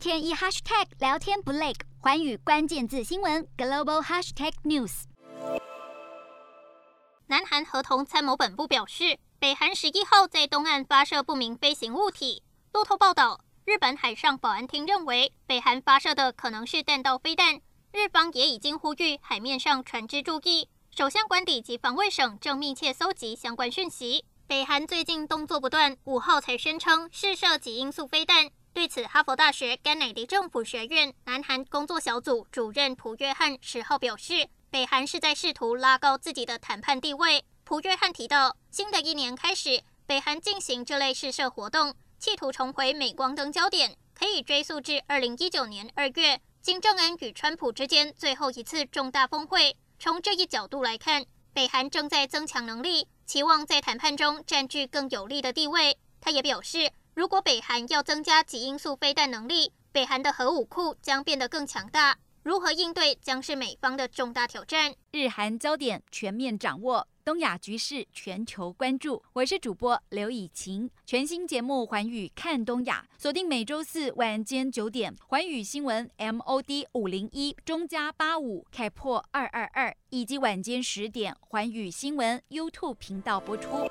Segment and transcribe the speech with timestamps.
[0.00, 5.02] 天一 hashtag 聊天不累，寰宇关键字新闻 global hashtag news。
[7.26, 12.42] 南韩合同参谋本部表示，北韩十一号在东岸发射不明飞行物体。
[12.72, 17.60] 路透报道，日本海上保安厅认为，北韩发射的可能是弹道飞弹。
[17.92, 20.70] 日方也已经呼吁海面上船只注意。
[20.90, 24.24] 首相官邸及防卫省正密切搜集相关讯息。
[24.46, 28.50] 北韩最近动作不断，五号才宣称试射极音速飞弹。
[28.80, 37.44] 对此，哈佛大学甘乃迪政府学院南韩工作小组主任朴约翰十号表示，北韩是在试图拉高自己的谈判地位。
[37.62, 49.76] 朴约翰提到，新的一年开始，北韩进行这类试射活动，企图重回镁光灯焦点，可以追溯至二零一九年二月，金正恩与川普之间最后一次重大峰会。
[49.98, 53.06] 从这一角度来看，北韩正在增强能力。
[53.26, 55.98] 期望在谈判中占据更有利的地位。
[56.22, 62.16] 他也表示，如果北韩要增加极音速飞弹能力，北韩的核武库将变得更强大。
[62.42, 64.94] 如何应对将是美方的重大挑战。
[65.12, 69.22] 日韩焦点全面掌握，东亚局势全球关注。
[69.34, 83.86] 我是主播刘以晴，全新节目《寰宇看东亚》，锁定每周四晚间九点，《寰宇新闻》MOD 五零一中加八五开破二二二，以及晚间十点，《寰宇新闻》YouTube 频道播出。